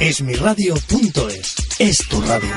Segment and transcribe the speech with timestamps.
[0.00, 2.48] Esmiradio.es es tu radio.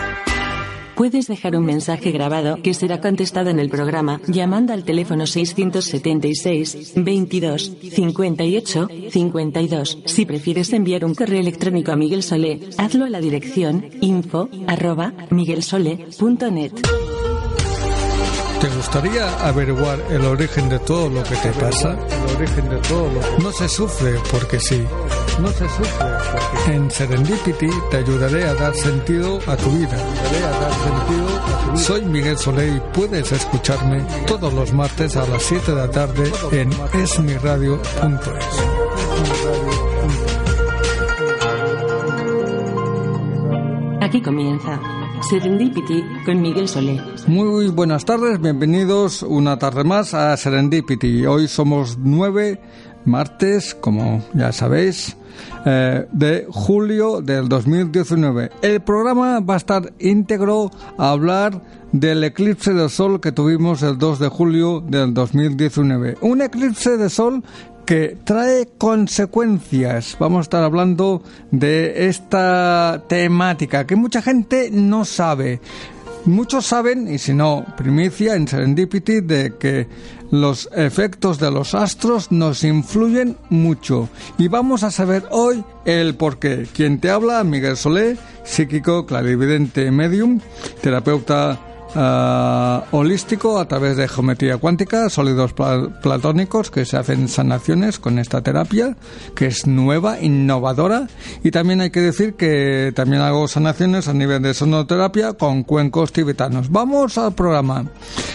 [0.95, 6.93] Puedes dejar un mensaje grabado que será contestado en el programa llamando al teléfono 676
[6.95, 9.97] 22 58 52.
[10.05, 15.11] Si prefieres enviar un correo electrónico a Miguel Solé, hazlo a la dirección info arroba.
[18.63, 21.97] ¿Te gustaría averiguar el origen de todo lo que te pasa?
[21.99, 24.81] El origen de todo lo No se sufre porque sí.
[25.41, 29.97] No se sufre porque En Serendipity te ayudaré a dar sentido a tu vida.
[29.97, 31.83] Ayudaré a dar sentido a tu vida.
[31.83, 36.31] Soy Miguel Soleil y puedes escucharme todos los martes a las 7 de la tarde
[36.53, 37.83] en esmiradio.es.
[44.01, 44.79] Aquí comienza
[45.29, 47.01] Serendipity con Miguel Solé.
[47.27, 51.25] Muy buenas tardes, bienvenidos una tarde más a Serendipity.
[51.25, 52.59] Hoy somos nueve
[53.05, 55.15] martes, como ya sabéis,
[55.65, 58.51] eh, de julio del 2019.
[58.61, 61.61] El programa va a estar íntegro a hablar
[61.93, 66.17] del eclipse de sol que tuvimos el 2 de julio del 2019.
[66.21, 67.43] Un eclipse de sol
[67.85, 70.15] que trae consecuencias.
[70.19, 75.59] Vamos a estar hablando de esta temática que mucha gente no sabe.
[76.25, 79.87] Muchos saben, y si no, primicia en Serendipity, de que
[80.31, 84.07] los efectos de los astros nos influyen mucho.
[84.37, 86.65] Y vamos a saber hoy el por qué.
[86.73, 90.39] Quien te habla, Miguel Solé, psíquico, clarividente, medium,
[90.81, 91.59] terapeuta
[91.95, 98.19] ah, holístico a través de geometría cuántica, sólidos pla- platónicos que se hacen sanaciones con
[98.19, 98.95] esta terapia,
[99.35, 101.07] que es nueva, innovadora.
[101.43, 106.11] Y también hay que decir que también hago sanaciones a nivel de sonoterapia con cuencos
[106.11, 106.69] tibetanos.
[106.71, 107.85] Vamos al programa.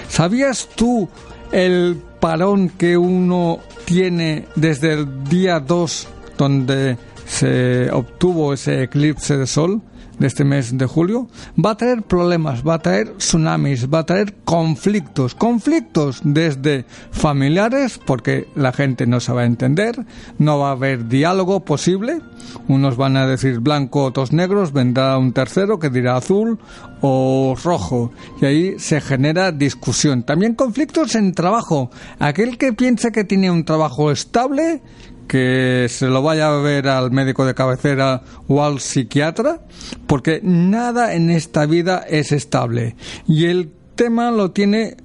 [0.08, 1.08] ¿Sabías tú
[1.52, 9.46] el parón que uno tiene desde el día 2 donde se obtuvo ese eclipse de
[9.46, 9.80] sol
[10.18, 11.28] de este mes de julio,
[11.62, 17.98] va a traer problemas, va a traer tsunamis, va a traer conflictos, conflictos desde familiares,
[18.04, 20.04] porque la gente no se va a entender,
[20.38, 22.20] no va a haber diálogo posible,
[22.68, 26.58] unos van a decir blanco, otros negros, vendrá un tercero que dirá azul
[27.00, 30.24] o rojo, y ahí se genera discusión.
[30.24, 34.82] También conflictos en trabajo, aquel que piensa que tiene un trabajo estable,
[35.28, 39.60] que se lo vaya a ver al médico de cabecera o al psiquiatra,
[40.06, 42.96] porque nada en esta vida es estable.
[43.28, 44.96] Y el tema lo tiene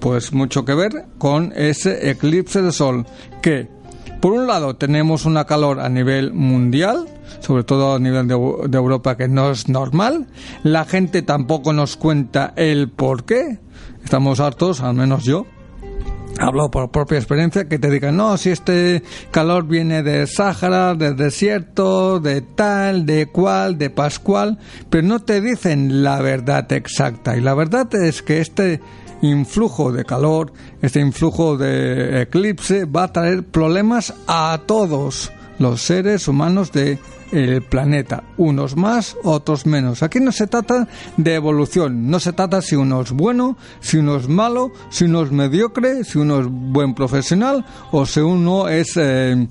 [0.00, 3.06] pues mucho que ver con ese eclipse de sol
[3.42, 3.68] que
[4.20, 7.06] por un lado tenemos una calor a nivel mundial,
[7.40, 8.34] sobre todo a nivel de,
[8.68, 10.26] de Europa que no es normal,
[10.62, 13.58] la gente tampoco nos cuenta el por qué,
[14.04, 15.46] estamos hartos, al menos yo,
[16.40, 21.14] Hablo por propia experiencia que te digan, no, si este calor viene del Sáhara, del
[21.14, 24.58] desierto, de tal, de cual, de pascual,
[24.88, 27.36] pero no te dicen la verdad exacta.
[27.36, 28.80] Y la verdad es que este
[29.20, 36.26] influjo de calor, este influjo de eclipse va a traer problemas a todos los seres
[36.26, 36.98] humanos de
[37.32, 40.02] el planeta, unos más, otros menos.
[40.02, 44.16] Aquí no se trata de evolución, no se trata si uno es bueno, si uno
[44.16, 48.96] es malo, si uno es mediocre, si uno es buen profesional o si uno es,
[48.96, 49.46] eh,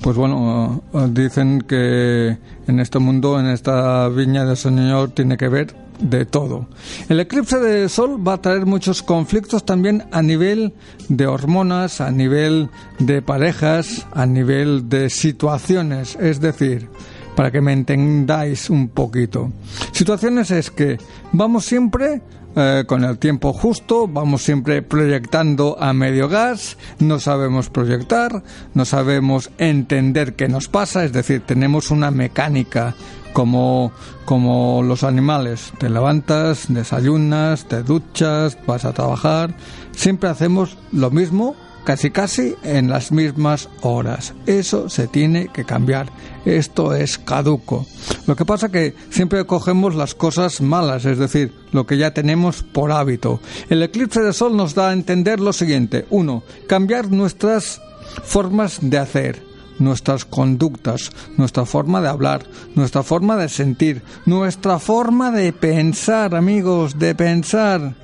[0.00, 5.48] pues bueno, eh, dicen que en este mundo, en esta viña del Señor, tiene que
[5.48, 6.66] ver de todo.
[7.08, 10.74] El eclipse de sol va a traer muchos conflictos también a nivel
[11.08, 12.68] de hormonas, a nivel
[12.98, 16.88] de parejas, a nivel de situaciones, es decir,
[17.36, 19.50] para que me entendáis un poquito.
[19.92, 20.98] Situaciones es que
[21.32, 22.22] vamos siempre
[22.54, 28.42] eh, con el tiempo justo, vamos siempre proyectando a medio gas, no sabemos proyectar,
[28.74, 32.94] no sabemos entender qué nos pasa, es decir, tenemos una mecánica
[33.32, 33.92] como,
[34.26, 35.72] como los animales.
[35.78, 39.54] Te levantas, desayunas, te duchas, vas a trabajar.
[39.92, 44.34] Siempre hacemos lo mismo, casi casi en las mismas horas.
[44.46, 46.10] Eso se tiene que cambiar.
[46.44, 47.86] Esto es caduco.
[48.26, 52.62] Lo que pasa que siempre cogemos las cosas malas, es decir, lo que ya tenemos
[52.62, 53.40] por hábito.
[53.68, 56.06] El eclipse de sol nos da a entender lo siguiente.
[56.10, 57.80] Uno, cambiar nuestras
[58.24, 62.44] formas de hacer nuestras conductas, nuestra forma de hablar,
[62.74, 67.94] nuestra forma de sentir, nuestra forma de pensar, amigos, de pensar.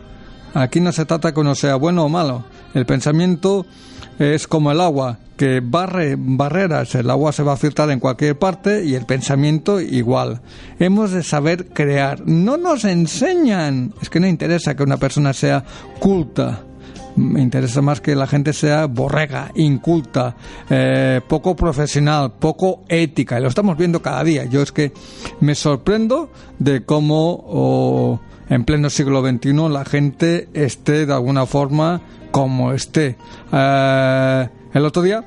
[0.55, 2.45] Aquí no se trata que uno sea bueno o malo.
[2.75, 3.67] El pensamiento
[4.19, 6.95] es como el agua, que barre barreras.
[6.95, 10.41] El agua se va a filtrar en cualquier parte y el pensamiento igual.
[10.79, 12.27] Hemos de saber crear.
[12.27, 13.95] No nos enseñan.
[14.03, 15.65] Es que no interesa que una persona sea
[16.01, 16.65] culta
[17.19, 20.37] me interesa más que la gente sea borrega, inculta,
[20.71, 23.39] eh, poco profesional, poco ética.
[23.39, 24.45] Y lo estamos viendo cada día.
[24.45, 24.93] Yo es que
[25.41, 32.73] me sorprendo de cómo en pleno siglo XXI la gente esté de alguna forma como
[32.73, 33.17] esté.
[33.53, 35.25] Eh, el otro día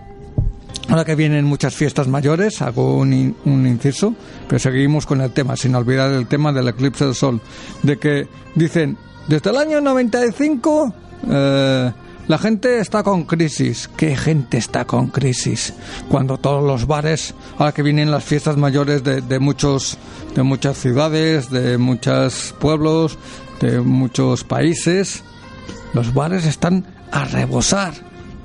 [0.89, 4.13] Ahora que vienen muchas fiestas mayores, hago un, un, inciso,
[4.47, 7.39] pero seguimos con el tema, sin olvidar el tema del eclipse del sol,
[7.81, 10.93] de que dicen, desde el año 95
[11.29, 11.91] eh,
[12.27, 13.89] la gente está con crisis.
[13.95, 15.73] ¿Qué gente está con crisis?
[16.09, 19.97] Cuando todos los bares, ahora que vienen las fiestas mayores de, de muchos,
[20.35, 23.17] de muchas ciudades, de muchos pueblos,
[23.61, 25.23] de muchos países,
[25.93, 27.93] los bares están a rebosar.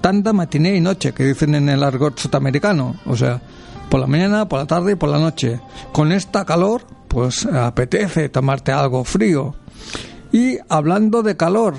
[0.00, 2.96] Tanta matiné y noche que dicen en el argot sudamericano.
[3.06, 3.40] O sea,
[3.88, 5.60] por la mañana, por la tarde y por la noche.
[5.92, 9.54] Con esta calor, pues apetece tomarte algo frío.
[10.32, 11.74] Y hablando de calor,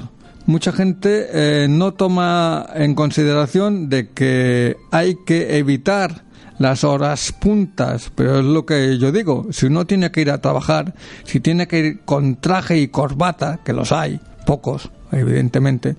[0.45, 6.23] mucha gente eh, no toma en consideración de que hay que evitar
[6.57, 10.41] las horas puntas, pero es lo que yo digo, si uno tiene que ir a
[10.41, 15.97] trabajar, si tiene que ir con traje y corbata, que los hay, pocos, evidentemente,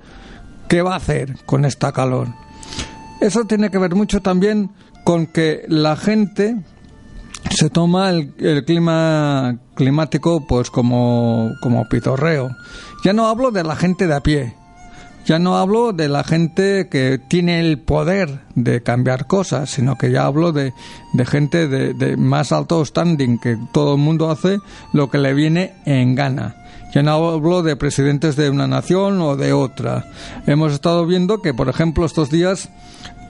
[0.69, 2.29] ¿qué va a hacer con esta calor?
[3.21, 4.71] Eso tiene que ver mucho también
[5.05, 6.57] con que la gente
[7.51, 12.51] se toma el, clima climático pues como, como pitorreo
[13.05, 14.55] ya no hablo de la gente de a pie,
[15.25, 20.11] ya no hablo de la gente que tiene el poder de cambiar cosas, sino que
[20.11, 20.73] ya hablo de,
[21.13, 24.59] de gente de, de, más alto standing, que todo el mundo hace
[24.93, 26.57] lo que le viene en gana.
[26.95, 30.07] Ya no hablo de presidentes de una nación o de otra.
[30.47, 32.71] Hemos estado viendo que, por ejemplo, estos días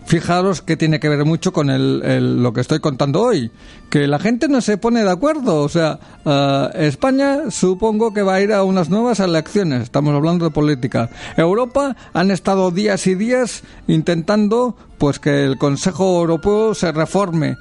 [0.08, 3.50] fijaros que tiene que ver mucho con el, lo que estoy contando hoy,
[3.90, 5.62] que la gente no se pone de acuerdo.
[5.62, 10.46] O sea, uh, España supongo que va a ir a unas nuevas elecciones, estamos hablando
[10.46, 11.10] de política.
[11.36, 17.56] Europa han estado días y días intentando pues que el Consejo Europeo se reforme.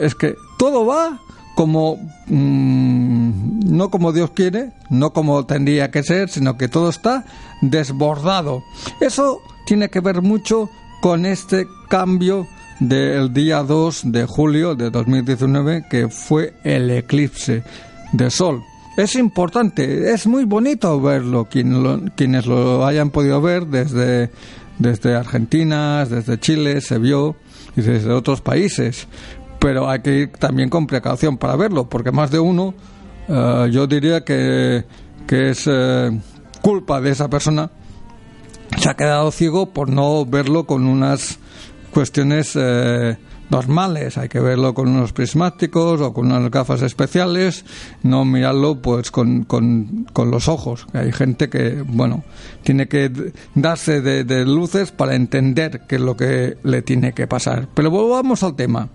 [0.00, 1.20] Es que todo va
[1.54, 7.24] como mmm, no como Dios quiere, no como tendría que ser, sino que todo está
[7.60, 8.62] desbordado.
[9.00, 10.68] Eso tiene que ver mucho
[11.00, 12.46] con este cambio
[12.80, 17.62] del día 2 de julio de 2019 que fue el eclipse
[18.12, 18.62] de sol.
[18.96, 24.30] Es importante, es muy bonito verlo, quienes lo hayan podido ver desde,
[24.78, 27.36] desde Argentina, desde Chile, se vio,
[27.76, 29.06] y desde otros países.
[29.62, 32.74] Pero hay que ir también con precaución para verlo, porque más de uno,
[33.28, 34.84] uh, yo diría que,
[35.26, 36.20] que es uh,
[36.60, 37.70] culpa de esa persona
[38.78, 41.38] se ha quedado ciego por no verlo con unas
[41.92, 43.16] cuestiones eh,
[43.52, 44.18] normales.
[44.18, 47.64] Hay que verlo con unos prismáticos o con unas gafas especiales,
[48.02, 50.86] no mirarlo pues con, con, con los ojos.
[50.94, 52.24] Hay gente que, bueno,
[52.64, 53.12] tiene que
[53.54, 57.68] darse de, de, luces para entender qué es lo que le tiene que pasar.
[57.74, 58.88] Pero volvamos al tema.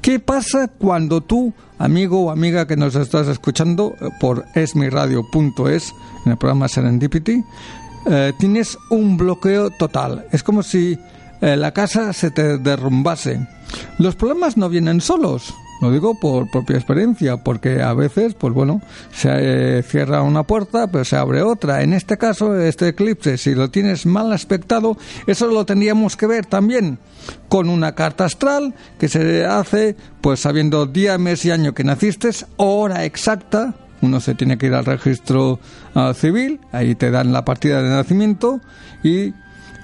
[0.00, 5.94] ¿Qué pasa cuando tú, amigo o amiga que nos estás escuchando por esmiradio.es,
[6.24, 7.44] en el programa Serendipity,
[8.10, 10.26] eh, tienes un bloqueo total.
[10.32, 10.98] Es como si
[11.40, 13.46] eh, la casa se te derrumbase.
[13.98, 15.54] Los problemas no vienen solos.
[15.80, 19.28] Lo digo por propia experiencia, porque a veces, pues bueno, se
[19.78, 21.82] eh, cierra una puerta, pero se abre otra.
[21.82, 24.96] En este caso, este eclipse, si lo tienes mal aspectado,
[25.28, 26.98] eso lo tendríamos que ver también
[27.48, 32.30] con una carta astral que se hace, pues sabiendo día, mes y año que naciste,
[32.56, 35.60] hora exacta, uno se tiene que ir al registro
[35.94, 38.60] uh, civil, ahí te dan la partida de nacimiento
[39.02, 39.32] y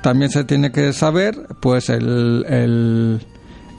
[0.04, 2.44] también se tiene que saber pues el,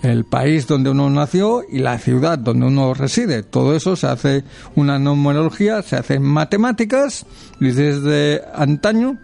[0.02, 3.44] el, país donde uno nació y la ciudad donde uno reside.
[3.44, 7.28] Todo eso se hace una numerología, se hace matemáticas
[7.60, 9.20] y desde antaño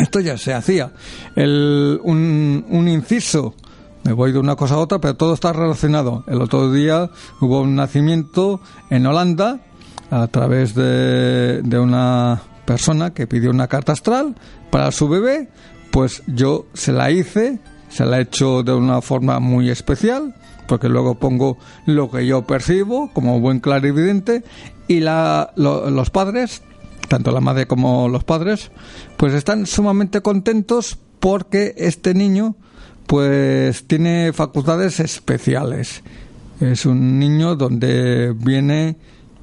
[0.00, 0.90] esto ya se hacía.
[1.36, 3.54] El, un, un inciso
[4.02, 6.24] me voy de una cosa a otra, pero todo está relacionado.
[6.26, 7.08] El otro día
[7.40, 9.60] hubo un nacimiento en Holanda
[10.10, 14.34] a través de, de una persona que pidió una carta astral
[14.70, 15.48] para su bebé,
[15.96, 20.34] pues yo se la hice, se la he hecho de una forma muy especial,
[20.68, 24.44] porque luego pongo lo que yo percibo como buen clarividente
[24.88, 26.60] y la, lo, los padres,
[27.08, 28.70] tanto la madre como los padres,
[29.16, 32.56] pues están sumamente contentos porque este niño
[33.06, 36.02] pues tiene facultades especiales.
[36.60, 38.98] Es un niño donde viene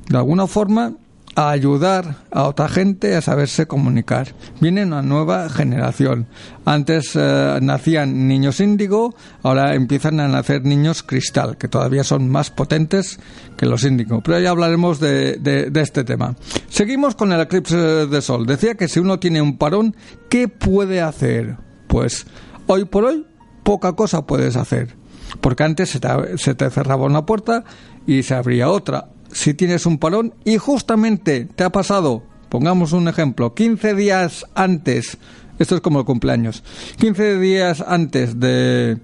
[0.07, 0.93] de alguna forma
[1.35, 4.33] a ayudar a otra gente a saberse comunicar.
[4.61, 6.27] Viene una nueva generación.
[6.65, 12.51] Antes eh, nacían niños índigo, ahora empiezan a nacer niños cristal, que todavía son más
[12.51, 13.19] potentes
[13.57, 14.21] que los índigo.
[14.21, 16.35] Pero ya hablaremos de, de este tema.
[16.69, 18.45] Seguimos con el eclipse de sol.
[18.45, 19.95] Decía que si uno tiene un parón,
[20.29, 21.57] ¿qué puede hacer?
[21.87, 22.25] Pues
[22.67, 23.25] hoy por hoy
[23.63, 24.95] poca cosa puedes hacer.
[25.41, 27.63] Porque antes se te, se te cerraba una puerta
[28.05, 33.07] y se abría otra si tienes un parón y justamente te ha pasado, pongamos un
[33.07, 35.17] ejemplo, 15 días antes,
[35.59, 36.63] esto es como el cumpleaños,
[36.97, 38.97] 15 días antes de,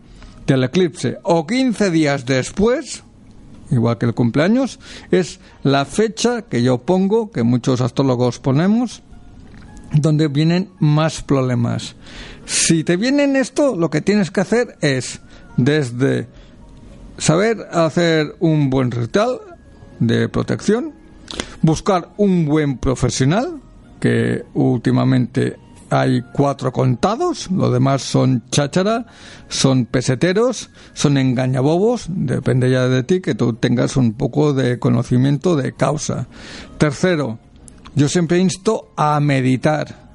[0.45, 3.03] del eclipse o 15 días después,
[3.71, 4.79] igual que el cumpleaños,
[5.11, 9.01] es la fecha que yo pongo, que muchos astrólogos ponemos,
[9.93, 11.95] donde vienen más problemas.
[12.45, 15.21] Si te vienen esto, lo que tienes que hacer es
[15.57, 16.27] desde
[17.17, 19.39] saber hacer un buen ritual,
[19.99, 20.93] de protección,
[21.61, 23.61] buscar un buen profesional,
[23.99, 25.57] que últimamente
[25.89, 29.05] hay cuatro contados, lo demás son cháchara,
[29.47, 35.55] son peseteros, son engañabobos, depende ya de ti que tú tengas un poco de conocimiento
[35.55, 36.27] de causa.
[36.77, 37.39] Tercero,
[37.95, 40.09] yo siempre insto a meditar.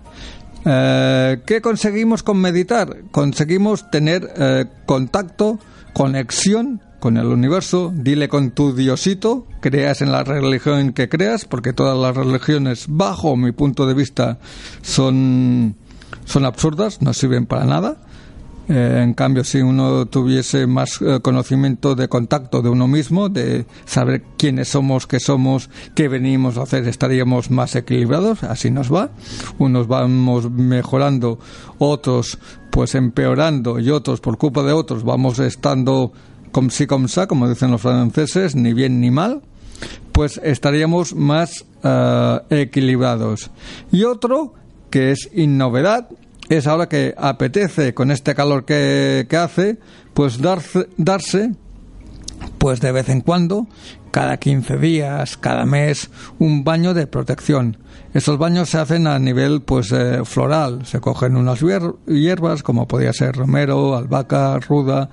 [0.64, 3.02] Eh, ¿Qué conseguimos con meditar?
[3.10, 5.58] Conseguimos tener eh, contacto,
[5.92, 11.74] conexión con el universo, dile con tu diosito, creas en la religión que creas, porque
[11.74, 14.38] todas las religiones, bajo mi punto de vista,
[14.80, 15.76] son,
[16.24, 17.98] son absurdas, no sirven para nada.
[18.70, 23.66] Eh, en cambio, si uno tuviese más eh, conocimiento de contacto de uno mismo, de
[23.84, 28.42] saber quiénes somos, qué somos, qué venimos a hacer, estaríamos más equilibrados.
[28.44, 29.10] Así nos va.
[29.58, 31.38] Unos vamos mejorando,
[31.76, 32.38] otros
[32.70, 36.12] pues empeorando y otros por culpa de otros vamos estando
[36.70, 39.42] si como sa, como dicen los franceses, ni bien ni mal,
[40.12, 43.50] pues estaríamos más eh, equilibrados.
[43.90, 44.54] Y otro
[44.90, 46.08] que es innovedad
[46.48, 49.78] es ahora que apetece con este calor que, que hace,
[50.12, 51.52] pues darse, darse
[52.58, 53.66] pues de vez en cuando,
[54.10, 57.78] cada 15 días, cada mes, un baño de protección.
[58.12, 61.60] Estos baños se hacen a nivel pues eh, floral, se cogen unas
[62.06, 65.10] hierbas como podría ser romero, albahaca, ruda,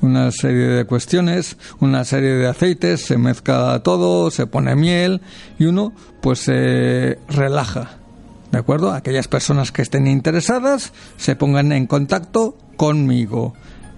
[0.00, 5.20] una serie de cuestiones, una serie de aceites, se mezcla todo, se pone miel
[5.58, 7.98] y uno pues se relaja.
[8.52, 8.92] ¿De acuerdo?
[8.92, 13.54] Aquellas personas que estén interesadas se pongan en contacto conmigo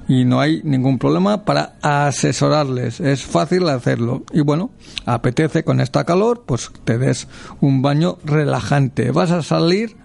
[0.08, 2.98] y no hay ningún problema para asesorarles.
[2.98, 4.24] Es fácil hacerlo.
[4.32, 4.70] Y bueno,
[5.06, 7.28] apetece con esta calor, pues te des
[7.60, 9.12] un baño relajante.
[9.12, 9.96] Vas a salir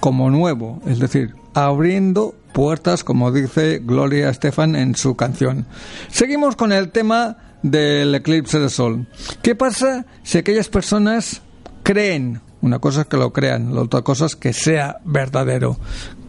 [0.00, 5.66] como nuevo, es decir, abriendo puertas, como dice Gloria Estefan en su canción.
[6.10, 9.06] Seguimos con el tema del eclipse de sol.
[9.42, 11.42] ¿Qué pasa si aquellas personas
[11.82, 12.40] creen?
[12.60, 15.78] Una cosa es que lo crean, la otra cosa es que sea verdadero,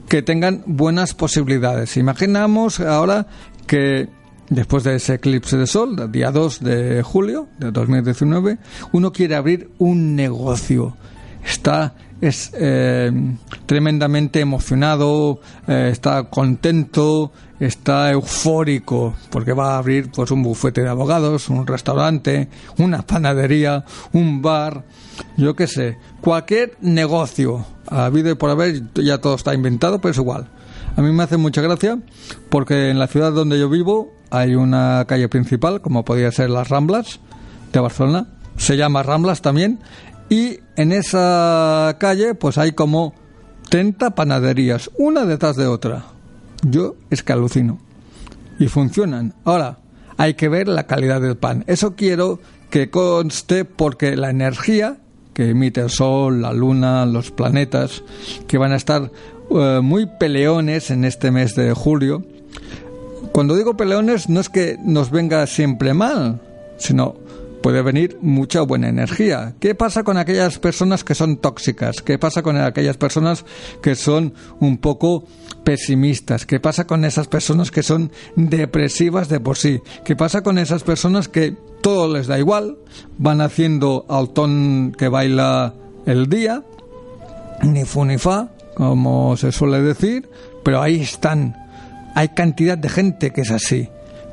[0.07, 1.97] que tengan buenas posibilidades.
[1.97, 3.27] Imaginamos ahora
[3.65, 4.09] que
[4.49, 8.57] después de ese eclipse de sol, día 2 de julio de 2019,
[8.91, 10.95] uno quiere abrir un negocio.
[11.43, 13.11] Está es eh,
[13.65, 20.89] tremendamente emocionado, eh, está contento, está eufórico porque va a abrir pues un bufete de
[20.89, 24.83] abogados, un restaurante, una panadería, un bar,
[25.37, 30.11] yo qué sé, cualquier negocio ha habido y por haber ya todo está inventado, pero
[30.11, 30.49] es igual.
[30.95, 31.99] A mí me hace mucha gracia
[32.49, 36.69] porque en la ciudad donde yo vivo hay una calle principal, como podría ser las
[36.69, 37.19] Ramblas
[37.71, 39.79] de Barcelona, se llama Ramblas también,
[40.29, 43.13] y en esa calle pues hay como
[43.69, 46.05] 30 panaderías, una detrás de otra.
[46.63, 47.79] Yo es que alucino.
[48.59, 49.33] Y funcionan.
[49.45, 49.79] Ahora,
[50.17, 51.63] hay que ver la calidad del pan.
[51.67, 54.97] Eso quiero que conste porque la energía
[55.33, 58.03] que emite el Sol, la Luna, los planetas,
[58.47, 59.09] que van a estar
[59.51, 62.25] eh, muy peleones en este mes de julio.
[63.31, 66.41] Cuando digo peleones no es que nos venga siempre mal,
[66.77, 67.15] sino
[67.61, 69.55] puede venir mucha buena energía.
[69.59, 72.01] ¿Qué pasa con aquellas personas que son tóxicas?
[72.01, 73.45] ¿Qué pasa con aquellas personas
[73.81, 75.25] que son un poco
[75.63, 76.45] pesimistas?
[76.45, 79.81] ¿Qué pasa con esas personas que son depresivas de por sí?
[80.05, 82.77] ¿Qué pasa con esas personas que todo les da igual?
[83.17, 85.73] Van haciendo al ton que baila
[86.05, 86.63] el día,
[87.63, 90.29] ni fu ni fa, como se suele decir,
[90.63, 91.55] pero ahí están.
[92.15, 93.89] Hay cantidad de gente que es así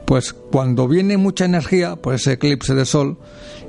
[0.07, 3.19] pues cuando viene mucha energía por ese eclipse de sol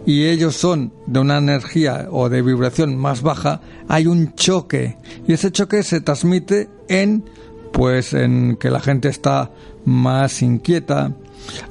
[0.06, 5.34] y ellos son de una energía o de vibración más baja, hay un choque y
[5.34, 7.26] ese choque se transmite en
[7.74, 9.52] pues en que la gente está
[9.86, 11.12] más inquieta,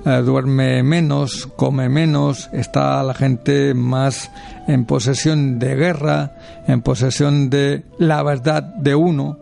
[0.04, 4.30] eh, duerme menos, come menos, está la gente más
[4.66, 9.38] en posesión de guerra, en posesión de la verdad de uno.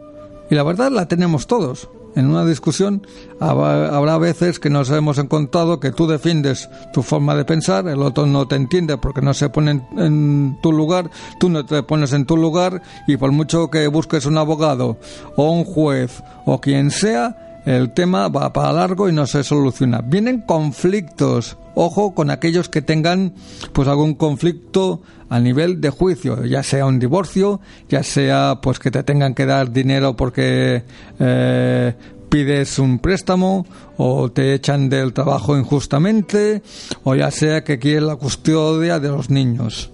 [0.51, 1.89] Y la verdad la tenemos todos.
[2.17, 3.07] En una discusión
[3.41, 8.27] habrá veces que nos hemos encontrado que tú defiendes tu forma de pensar, el otro
[8.27, 12.25] no te entiende porque no se pone en, tu lugar, tú no te pones en
[12.25, 14.99] tu lugar y por mucho que busques un abogado
[15.37, 20.03] o un juez o quien sea, el tema va para largo y no se soluciona.
[20.03, 21.57] Vienen conflictos.
[21.75, 23.35] Ojo con aquellos que tengan
[23.73, 25.01] pues algún conflicto
[25.35, 29.47] a nivel de juicio, ya sea un divorcio, ya sea pues que te tengan que
[29.47, 30.85] dar dinero porque
[31.19, 31.95] eh,
[32.29, 36.63] pides un préstamo o te echan del trabajo injustamente
[37.03, 39.91] o ya sea que quieres la custodia de los niños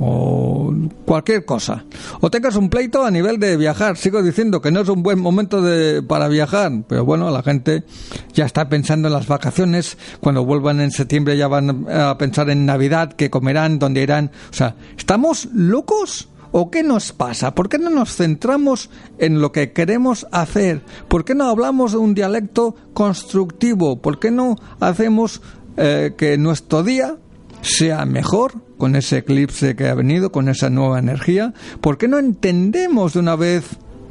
[0.00, 1.84] o cualquier cosa.
[2.20, 3.98] O tengas un pleito a nivel de viajar.
[3.98, 7.84] Sigo diciendo que no es un buen momento de, para viajar, pero bueno, la gente
[8.32, 9.98] ya está pensando en las vacaciones.
[10.20, 14.30] Cuando vuelvan en septiembre ya van a pensar en Navidad, qué comerán, dónde irán.
[14.50, 16.28] O sea, ¿estamos locos?
[16.52, 17.54] ¿O qué nos pasa?
[17.54, 20.82] ¿Por qué no nos centramos en lo que queremos hacer?
[21.06, 24.00] ¿Por qué no hablamos de un dialecto constructivo?
[24.00, 25.42] ¿Por qué no hacemos
[25.76, 27.16] eh, que nuestro día
[27.62, 31.52] sea mejor con ese eclipse que ha venido, con esa nueva energía?
[31.80, 33.64] ¿Por qué no entendemos de una vez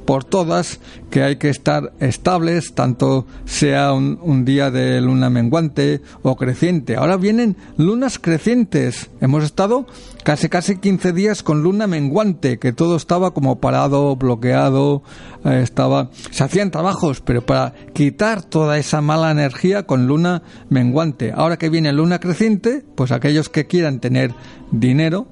[0.10, 0.80] por todas
[1.12, 6.96] que hay que estar estables, tanto sea un, día de luna menguante o creciente.
[6.96, 9.12] Ahora vienen lunas crecientes.
[9.22, 9.86] Hemos estado
[10.24, 15.04] casi casi 15 días con luna menguante, que todo estaba como parado, bloqueado,
[15.46, 21.34] eh, estaba se hacían trabajos, pero para quitar toda esa mala energía con luna menguante.
[21.36, 24.34] Ahora que viene luna creciente, pues aquellos que quieran tener
[24.72, 25.28] dinero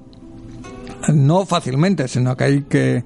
[1.08, 3.04] no fácilmente, sino que hay que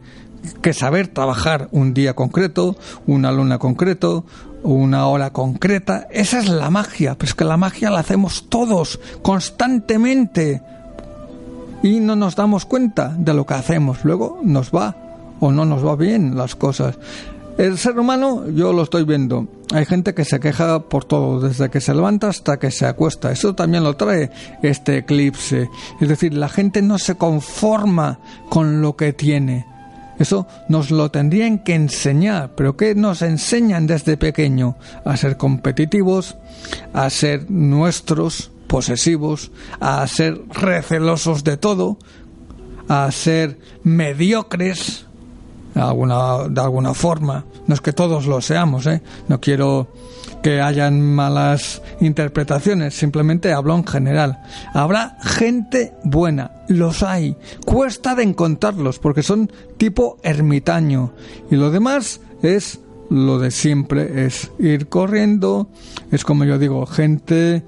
[0.61, 4.25] que saber trabajar un día concreto, una luna concreto,
[4.63, 6.07] una hora concreta.
[6.11, 10.63] Esa es la magia, pero es que la magia la hacemos todos, constantemente.
[11.83, 14.05] Y no nos damos cuenta de lo que hacemos.
[14.05, 14.97] Luego nos va
[15.41, 16.97] o no nos va bien las cosas.
[17.59, 19.47] El ser humano, yo lo estoy viendo.
[19.73, 23.31] Hay gente que se queja por todo, desde que se levanta hasta que se acuesta.
[23.31, 24.31] Eso también lo trae
[24.63, 25.69] este eclipse.
[26.01, 29.67] Es decir, la gente no se conforma con lo que tiene
[30.23, 34.77] eso nos lo tendrían que enseñar, pero ¿qué nos enseñan desde pequeño?
[35.05, 36.37] A ser competitivos,
[36.93, 41.99] a ser nuestros, posesivos, a ser recelosos de todo,
[42.89, 45.07] a ser mediocres,
[45.75, 47.45] de alguna, de alguna forma.
[47.67, 49.03] No es que todos lo seamos, ¿eh?
[49.29, 49.89] No quiero
[50.43, 54.43] que hayan malas interpretaciones, simplemente hablo en general.
[54.75, 61.13] Habrá gente buena, los hay, cuesta de encontrarlos porque son tipo ermitaño
[61.51, 65.69] y lo demás es lo de siempre, es ir corriendo,
[66.11, 67.63] es como yo digo, gente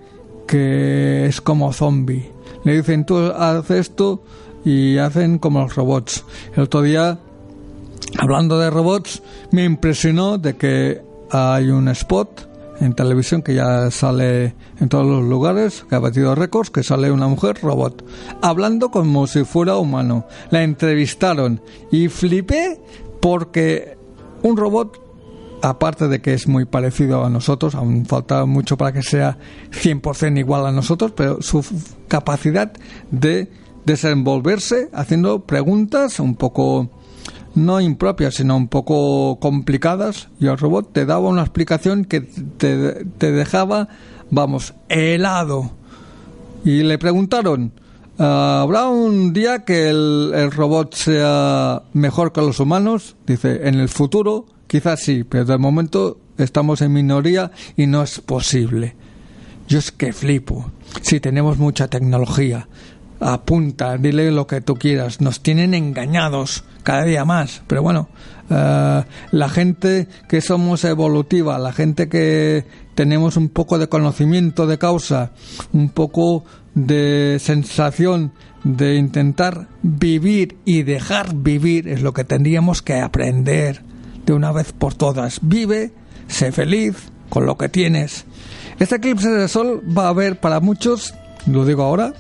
[0.47, 2.31] que es como zombie.
[2.65, 4.25] Le dicen tú haz esto
[4.65, 6.25] y hacen como los robots.
[6.57, 7.19] El otro día,
[8.19, 14.55] hablando de robots, me impresionó de que hay un spot en televisión que ya sale
[14.81, 18.05] en todos los lugares, que ha batido récords, que sale una mujer robot,
[18.43, 20.27] hablando como si fuera humano.
[20.51, 21.61] La entrevistaron
[21.91, 22.81] y flipé
[23.21, 23.97] porque
[24.43, 25.01] un robot,
[25.63, 29.39] aparte de que es muy parecido a nosotros, aún falta mucho para que sea
[29.71, 31.65] 100% igual a nosotros, pero su
[32.09, 32.73] capacidad
[33.11, 33.51] de
[33.85, 36.91] desenvolverse haciendo preguntas un poco
[37.55, 43.33] no impropias, sino un poco complicadas, y el robot te daba una explicación que te,
[43.33, 43.89] dejaba,
[44.31, 45.71] vamos, helado.
[46.65, 47.73] Y le preguntaron,
[48.19, 53.17] ¿habrá un día que el, el, robot sea mejor que los humanos?
[53.27, 58.21] Dice, en el futuro quizás sí, pero de momento estamos en minoría y no es
[58.21, 58.97] posible.
[59.69, 60.71] Yo es que flipo.
[61.01, 62.69] Si tenemos mucha tecnología,
[63.25, 65.21] apunta, dile lo que tú quieras.
[65.21, 67.63] Nos tienen engañados cada día más.
[67.67, 68.09] Pero bueno,
[68.51, 74.79] eh, la gente que somos evolutiva, la gente que tenemos un poco de conocimiento de
[74.79, 75.33] causa,
[75.73, 78.33] un poco de sensación
[78.63, 83.83] de intentar vivir y dejar vivir, es lo que tendríamos que aprender
[84.27, 85.41] de una vez por todas.
[85.43, 85.93] Vive,
[86.29, 88.27] sé feliz con lo que tienes.
[88.79, 91.15] Este eclipse de sol va a haber para muchos,
[91.47, 92.15] lo digo ahora,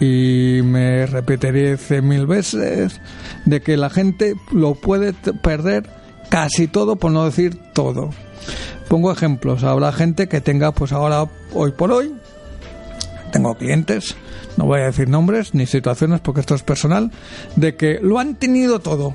[0.00, 3.00] y me repetiré mil veces
[3.44, 5.88] de que la gente lo puede perder
[6.28, 8.10] casi todo, por no decir todo.
[8.88, 12.14] Pongo ejemplos, habrá gente que tenga, pues ahora, hoy por hoy,
[13.32, 14.16] tengo clientes,
[14.56, 17.10] no voy a decir nombres ni situaciones porque esto es personal,
[17.56, 19.14] de que lo han tenido todo.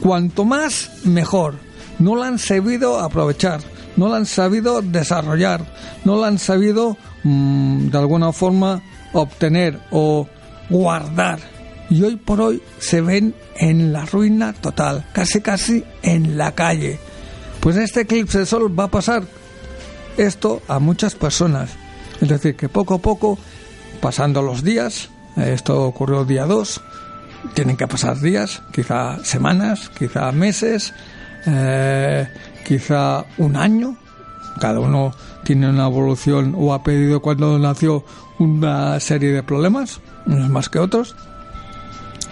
[0.00, 1.54] Cuanto más, mejor.
[1.98, 3.60] no la han sabido aprovechar,
[3.96, 5.64] no la han sabido desarrollar,
[6.04, 8.82] no la han sabido mm, de alguna forma
[9.22, 10.28] obtener o
[10.68, 11.38] guardar.
[11.88, 16.98] Y hoy por hoy se ven en la ruina total, casi casi en la calle.
[17.60, 19.22] Pues este eclipse de sol va a pasar
[20.16, 21.70] esto a muchas personas.
[22.20, 23.38] Es decir, que poco a poco,
[24.00, 26.80] pasando los días, esto ocurrió día 2,
[27.54, 30.92] tienen que pasar días, quizá semanas, quizá meses,
[31.46, 32.28] eh,
[32.66, 33.96] quizá un año.
[34.60, 35.12] Cada uno
[35.44, 38.04] tiene una evolución o ha pedido cuando nació
[38.38, 41.16] una serie de problemas, unos más que otros.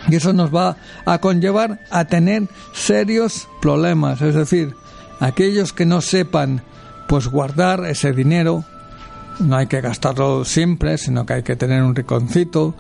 [0.09, 4.21] Y eso nos va a conllevar a tener serios problemas.
[4.21, 4.75] Es decir,
[5.21, 6.63] aquellos que no sepan
[7.09, 8.65] pues guardar ese dinero,
[9.41, 12.75] no hay que gastarlo siempre, sino que hay que tener un riconcito,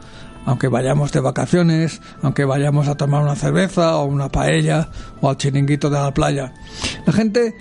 [0.47, 4.89] aunque vayamos de vacaciones, aunque vayamos a tomar una cerveza o una paella
[5.21, 6.53] o al chiringuito de la playa.
[7.07, 7.55] La gente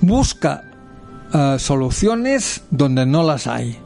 [0.00, 0.64] busca
[1.32, 3.81] eh, soluciones donde no las hay.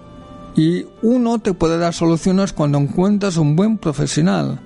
[0.57, 4.59] Y uno te puede dar soluciones cuando encuentras un buen profesional.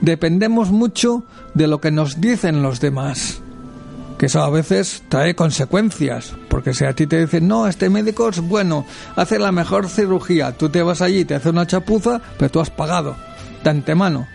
[0.00, 3.42] Dependemos mucho de lo que nos dicen los demás
[4.18, 8.28] que eso a veces trae consecuencias, porque si a ti te dicen, no, este médico
[8.28, 12.50] es bueno, hace la mejor cirugía, tú te vas allí, te hace una chapuza, pero
[12.50, 13.16] tú has pagado
[13.62, 14.28] de antemano,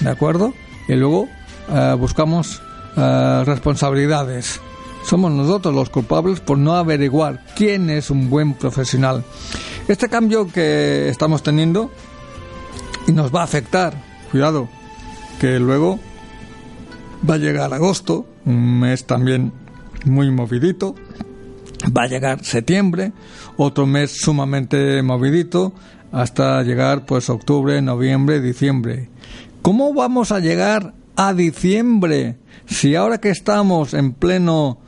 [0.00, 0.52] ¿de acuerdo?
[0.88, 1.28] Y luego
[1.70, 2.60] eh, buscamos
[2.96, 4.60] eh, responsabilidades.
[5.04, 9.22] Somos nosotros los culpables por no averiguar quién es un buen profesional.
[9.86, 11.90] Este cambio que estamos teniendo
[13.06, 13.94] nos va a afectar,
[14.30, 14.66] cuidado,
[15.38, 16.00] que luego
[17.28, 19.52] va a llegar agosto, un mes también
[20.06, 20.94] muy movidito.
[21.94, 23.12] Va a llegar septiembre,
[23.58, 25.74] otro mes sumamente movidito,
[26.12, 29.10] hasta llegar pues octubre, noviembre, diciembre.
[29.60, 34.78] ¿Cómo vamos a llegar a diciembre si ahora que estamos en pleno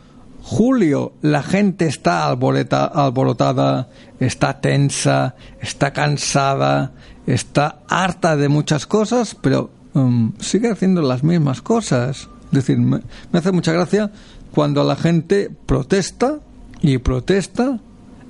[0.47, 3.89] julio la gente está alborotada,
[4.21, 6.93] está tensa, está cansada,
[7.27, 12.29] está harta de muchas cosas, pero um, sigue haciendo las mismas cosas?
[12.45, 13.01] Es decir, me,
[13.33, 14.13] hace mucha gracia
[14.53, 16.39] cuando la gente protesta
[16.81, 17.81] y protesta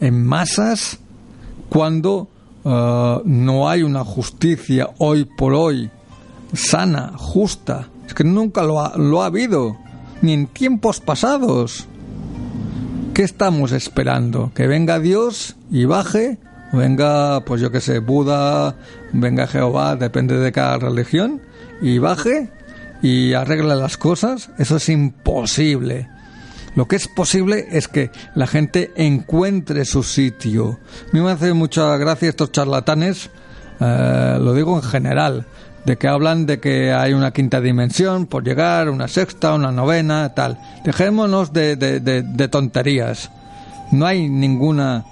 [0.01, 0.99] en masas
[1.69, 2.29] cuando
[2.65, 5.91] uh, no hay una justicia hoy por hoy
[6.55, 7.91] sana, justa.
[8.07, 9.77] Es que nunca lo ha, lo ha habido,
[10.23, 11.87] ni en tiempos pasados.
[13.17, 14.53] ¿Qué estamos esperando?
[14.55, 16.37] ¿Que venga Dios y baje?
[16.71, 18.77] venga, pues yo qué sé, Buda,
[19.15, 21.41] venga Jehová, depende de cada religión,
[21.81, 22.51] y baje
[23.01, 26.11] y arregla las cosas, eso es imposible.
[26.75, 30.79] Lo que es posible es que la gente encuentre su sitio.
[31.11, 33.31] A mí me hace mucha gracia estos charlatanes,
[33.81, 35.47] eh, lo digo en general,
[35.87, 40.35] de que hablan de que hay una quinta dimensión por llegar, una sexta, una novena,
[40.35, 40.59] tal.
[40.85, 43.31] Dejémonos de, de, de tonterías.
[43.93, 45.05] No hay ninguna,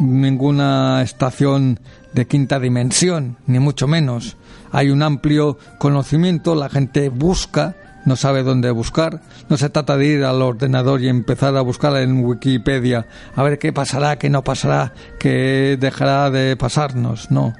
[0.00, 1.80] ninguna estación
[2.12, 4.36] de quinta dimensión, ni mucho menos
[4.72, 9.20] hay un amplio conocimiento, la gente busca, no sabe dónde buscar.
[9.48, 13.58] No se trata de ir al ordenador y empezar a buscar en Wikipedia a ver
[13.58, 17.30] qué pasará, qué no pasará, qué dejará de pasarnos.
[17.30, 17.54] No.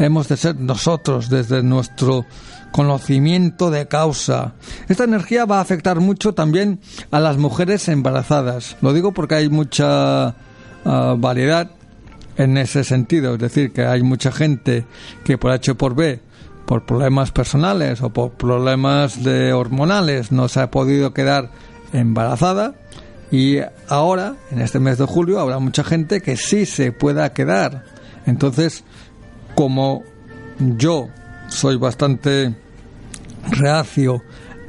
[0.00, 2.26] Hemos de ser nosotros desde nuestro
[2.72, 4.54] conocimiento de causa.
[4.88, 6.80] Esta energía va a afectar mucho también
[7.12, 8.76] a las mujeres embarazadas.
[8.80, 10.34] Lo digo porque hay mucha
[10.84, 11.70] ah, variedad
[12.36, 13.34] en ese sentido.
[13.34, 14.86] Es decir, que hay mucha gente
[15.22, 16.20] que por H o por B
[16.66, 21.50] por problemas personales o por problemas de hormonales no se ha podido quedar
[21.92, 22.74] embarazada
[23.30, 23.58] y
[23.88, 27.84] ahora, en este mes de julio, habrá mucha gente que sí se pueda quedar.
[28.26, 28.82] Entonces,
[29.60, 30.04] como
[30.58, 31.10] yo
[31.48, 32.54] soy bastante
[33.50, 34.22] reacio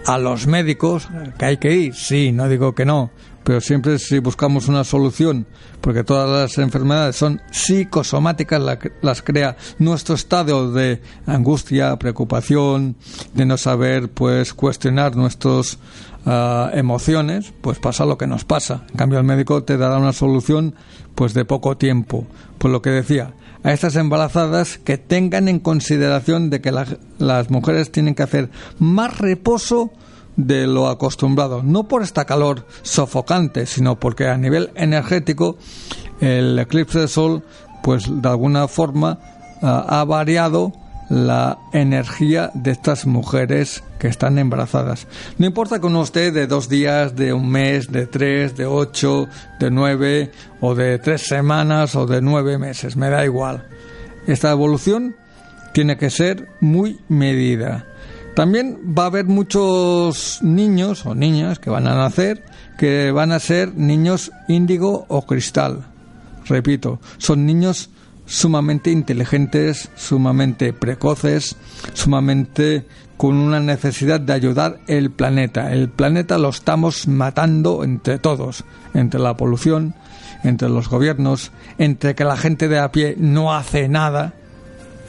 [0.06, 1.08] a los médicos,
[1.40, 3.10] que hay que ir, sí, no digo que no,
[3.46, 5.48] pero siempre si buscamos una solución,
[5.80, 8.62] porque todas las enfermedades son psicosomáticas,
[9.02, 12.98] las crea nuestro estado de angustia, preocupación,
[13.34, 15.78] de no saber pues cuestionar nuestras
[16.26, 18.84] ah, emociones, pues pasa lo que nos pasa.
[18.90, 20.76] En cambio el médico te dará una solución
[21.16, 22.28] pues de poco tiempo.
[22.58, 27.92] Pues lo que decía, a estas embarazadas que tengan en consideración de que las mujeres
[27.92, 29.92] tienen que hacer más reposo
[30.36, 35.58] de lo acostumbrado, no por esta calor sofocante, sino porque a nivel energético
[36.20, 37.44] el eclipse de sol
[37.84, 39.20] pues de alguna forma
[39.62, 40.72] ah, ha variado
[41.12, 45.08] la energía de estas mujeres que están embarazadas.
[45.38, 49.28] No importa que uno esté de dos días, de un mes, de tres, de ocho,
[49.60, 53.68] de nueve, o de tres semanas, o de nueve meses, me da igual.
[54.26, 55.18] Esta evolución
[55.74, 57.86] tiene que ser muy medida
[58.36, 62.44] También va a haber muchos niños o niñas que van a nacer
[62.78, 65.86] que van a ser niños índigo o cristal.
[66.46, 67.91] Repito, son niños
[68.32, 71.58] sumamente inteligentes, sumamente precoces,
[71.94, 72.86] sumamente
[73.18, 75.74] con una necesidad de ayudar el planeta.
[75.74, 78.64] El planeta lo estamos matando entre todos,
[78.94, 79.96] entre la polución,
[80.46, 84.34] entre los gobiernos, entre que la gente de a pie no hace nada,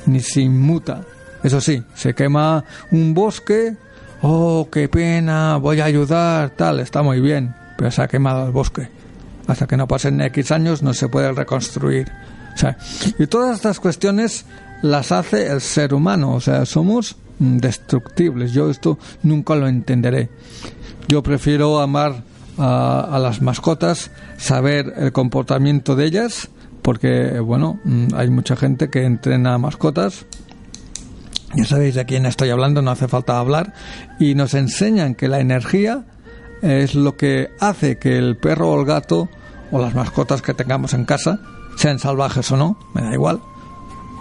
[0.05, 1.03] ni se inmuta.
[1.45, 3.77] Eso sí, se quema un bosque,
[4.21, 8.53] oh, qué pena, voy a ayudar, tal, está muy bien, pero se ha quemado el
[8.53, 8.89] bosque.
[9.47, 12.11] Hasta que no pasen X años no se puede reconstruir.
[13.19, 14.45] Y todas estas cuestiones
[14.83, 18.53] las hace el ser humano, o sea, somos destructibles.
[18.53, 20.31] Yo esto nunca lo entenderé.
[21.09, 22.25] Yo prefiero amar
[22.59, 26.49] a, las mascotas, saber el comportamiento de ellas,
[26.83, 30.27] porque, bueno, mm, hay mucha gente que entrena mascotas.
[31.55, 33.75] Ya sabéis de quién estoy hablando, no hace falta hablar.
[34.19, 36.05] Y nos enseñan que la energía
[36.63, 39.29] es lo que hace que el perro o el gato
[39.71, 41.41] o las mascotas que tengamos en casa,
[41.77, 43.41] sean salvajes o no, me da igual,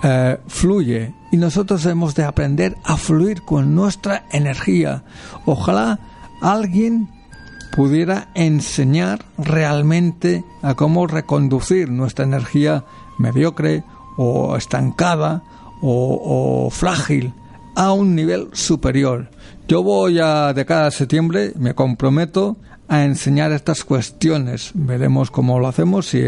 [0.03, 5.03] eh, fluye y nosotros hemos de aprender a fluir con nuestra energía.
[5.45, 5.99] Ojalá
[6.41, 7.09] alguien
[7.75, 12.83] pudiera enseñar realmente a cómo reconducir nuestra energía
[13.17, 13.83] mediocre
[14.17, 15.43] o estancada
[15.81, 17.33] o, frágil
[17.75, 19.29] a un nivel superior.
[19.67, 22.57] Yo voy a, de cada septiembre, me comprometo
[22.91, 24.71] a enseñar estas cuestiones.
[24.73, 26.23] Veremos cómo lo hacemos, si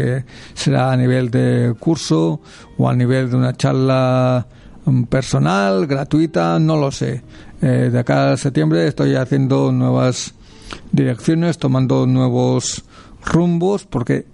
[0.54, 2.40] será a nivel de curso
[2.78, 4.46] o a nivel de una charla
[4.86, 7.22] mm, personal, gratuita, no lo sé.
[7.60, 10.32] Eh, de acá a septiembre estoy haciendo nuevas
[10.90, 12.82] direcciones, tomando nuevos
[13.26, 14.24] rumbos, porque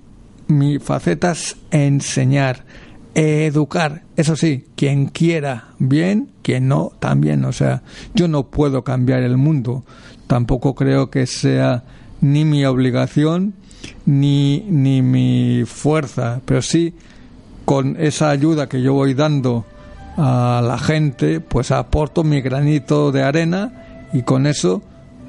[0.46, 2.64] mi faceta es enseñar,
[3.12, 4.04] educar.
[4.16, 7.44] Eso sí, quien quiera bien, quien no también.
[7.44, 7.82] O sea,
[8.14, 9.82] yo no puedo cambiar el mundo.
[10.28, 11.82] Tampoco creo que sea
[12.20, 13.54] ni mi obligación
[14.06, 16.94] ni, ni mi fuerza, pero sí
[17.64, 19.64] con esa ayuda que yo voy dando
[20.16, 24.82] a la gente, pues aporto mi granito de arena y con eso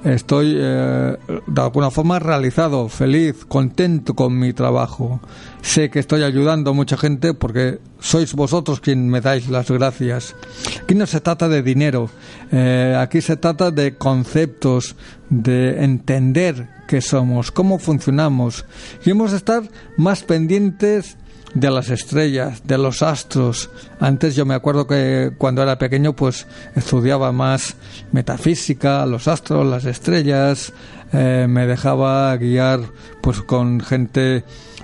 [0.04, 5.20] estoy eh, de alguna forma realizado, feliz, contento con mi trabajo.
[5.62, 10.36] Sé que estoy ayudando a mucha gente porque sois vosotros quien me dais las gracias.
[10.82, 12.10] Aquí no se trata de dinero,
[12.52, 14.96] eh, aquí se trata de conceptos,
[15.30, 18.66] de entender qué somos, cómo funcionamos
[19.06, 19.64] y hemos de estar
[19.96, 21.16] más pendientes
[21.54, 23.70] de las estrellas, de los astros.
[24.02, 27.78] Antes yo me acuerdo que cuando era pequeño pues estudiaba más
[28.12, 30.74] metafísica, los astros, las estrellas,
[31.14, 32.82] eh, me dejaba guiar
[33.22, 34.44] pues con gente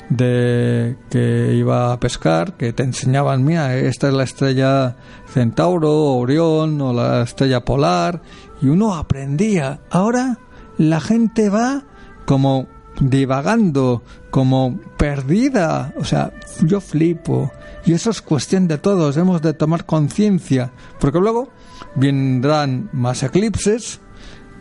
[0.10, 4.96] de que iba a pescar, que te enseñaban, mira, esta es la estrella
[5.28, 8.22] Centauro, Orión o la estrella polar
[8.62, 9.82] y uno aprendía.
[9.90, 10.38] Ahora
[10.78, 11.84] la gente va
[12.28, 12.68] como
[13.00, 15.94] divagando, como perdida.
[15.98, 17.52] O sea, yo flipo.
[17.86, 19.16] Y eso es cuestión de todos.
[19.16, 20.72] Hemos de tomar conciencia.
[21.00, 21.50] Porque luego
[21.96, 24.02] vendrán más eclipses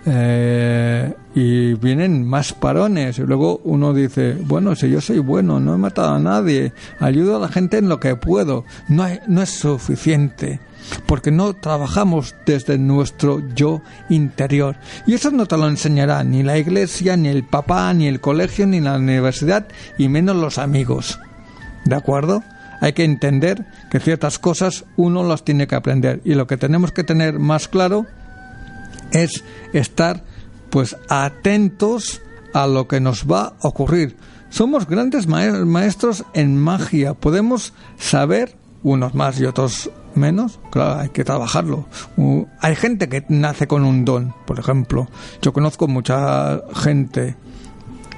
[0.07, 3.19] eh, y vienen más parones.
[3.19, 7.37] Y luego uno dice, bueno, si yo soy bueno, no he matado a nadie, ayudo
[7.37, 8.65] a la gente en lo que puedo.
[8.89, 10.61] No, no es suficiente
[11.07, 14.77] porque no trabajamos desde nuestro yo interior.
[15.07, 18.67] Y eso no te lo enseñará ni la iglesia, ni el papá, ni el colegio,
[18.67, 19.69] ni la universidad,
[19.99, 21.19] y menos los amigos.
[21.85, 22.43] ¿De acuerdo?
[22.81, 26.93] Hay que entender que ciertas cosas uno las tiene que aprender y lo que tenemos
[26.93, 28.07] que tener más claro
[29.13, 30.23] es estar
[30.71, 32.21] pues atentos
[32.53, 34.17] a lo que nos va a ocurrir.
[34.51, 41.25] Somos grandes maestros en magia, podemos saber unos más y otros menos, claro, hay que
[41.25, 41.87] trabajarlo.
[42.61, 45.09] hay gente que nace con un don, por ejemplo.
[45.43, 47.37] Yo conozco mucha gente,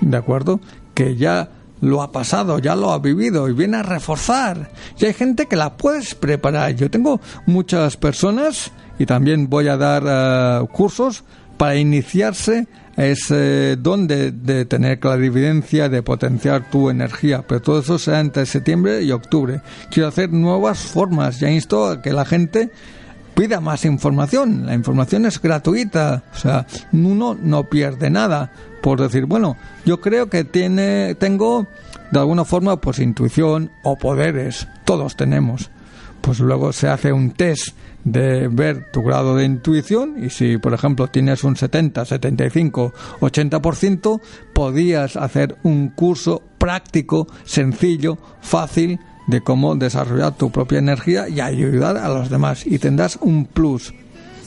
[0.03, 0.61] ¿de acuerdo?
[0.93, 1.49] Que ya
[1.81, 4.71] lo ha pasado, ya lo ha vivido y viene a reforzar.
[4.99, 6.75] Y hay gente que la puedes preparar.
[6.75, 11.25] Yo tengo muchas personas y también voy a dar eh, cursos
[11.59, 12.66] para iniciarse
[12.97, 18.47] ese don de, de, tener clarividencia, de potenciar tu energía, pero todo eso será entre
[18.47, 19.61] septiembre y octubre.
[19.90, 22.71] Quiero hacer nuevas formas, ya insto a que la gente
[23.35, 24.66] pida más información.
[24.66, 28.51] La información es gratuita, o sea, uno no pierde nada
[28.83, 31.66] por decir, bueno, yo creo que tiene, tengo
[32.11, 35.71] de alguna forma pues intuición o poderes, todos tenemos.
[36.21, 40.73] Pues luego se hace un test de ver tu grado de intuición y si por
[40.73, 44.21] ejemplo tienes un 70, 75, 80%,
[44.53, 51.97] podías hacer un curso práctico, sencillo, fácil de cómo desarrollar tu propia energía y ayudar
[51.99, 53.93] a los demás y tendrás un plus.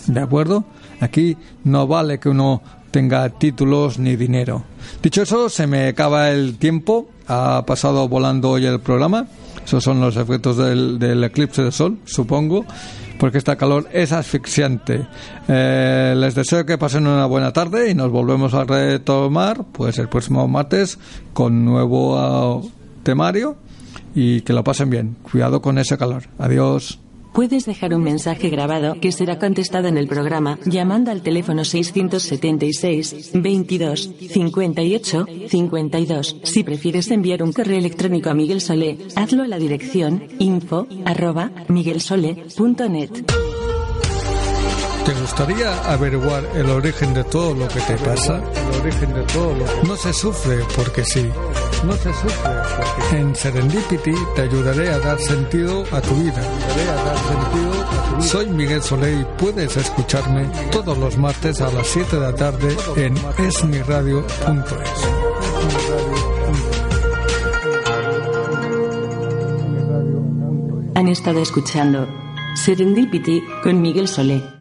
[0.07, 0.65] ¿De acuerdo?
[0.99, 4.63] Aquí no vale que uno tenga títulos ni dinero.
[5.01, 7.09] Dicho eso, se me acaba el tiempo.
[7.27, 9.27] Ha pasado volando hoy el programa.
[9.63, 12.65] Esos son los efectos del, del eclipse de sol, supongo,
[13.17, 15.07] porque esta calor es asfixiante.
[15.47, 20.09] Eh, les deseo que pasen una buena tarde y nos volvemos a retomar pues el
[20.09, 20.99] próximo martes
[21.33, 22.61] con nuevo ah,
[23.03, 23.55] temario
[24.15, 25.15] y que lo pasen bien.
[25.29, 26.23] Cuidado con ese calor.
[26.37, 26.99] Adiós.
[27.33, 33.31] Puedes dejar un mensaje grabado que será contestado en el programa llamando al teléfono 676
[33.33, 36.37] 22 58 52.
[36.43, 41.51] Si prefieres enviar un correo electrónico a Miguel Solé, hazlo a la dirección info arroba.
[45.05, 48.37] ¿Te gustaría averiguar el origen de todo lo que te pasa?
[48.37, 49.87] El origen de todo lo que...
[49.87, 51.27] No se sufre porque sí.
[51.83, 53.15] No se sufre porque sí.
[53.15, 56.41] En Serendipity te ayudaré a dar sentido a tu vida.
[56.41, 58.27] a dar sentido a tu vida.
[58.27, 62.77] Soy Miguel Solé y puedes escucharme todos los martes a las 7 de la tarde
[62.95, 65.21] en esmiradio.es.
[70.93, 72.07] Han estado escuchando
[72.53, 74.60] Serendipity con Miguel Solé.